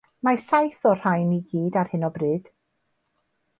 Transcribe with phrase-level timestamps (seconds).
[0.27, 2.53] Mae saith o'r rhain i gyd ar hyn o bryd.